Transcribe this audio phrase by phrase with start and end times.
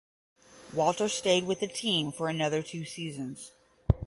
[0.73, 3.51] Walter stayed with the team for another two seasons.